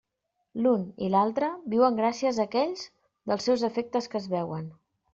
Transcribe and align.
L'un 0.63 0.85
i 1.07 1.09
l'altre 1.15 1.51
viuen 1.75 2.01
gràcies 2.01 2.41
a 2.41 2.49
aquells 2.51 2.89
dels 3.33 3.49
seus 3.51 3.71
efectes 3.73 4.13
que 4.15 4.23
es 4.25 4.31
veuen. 4.39 4.71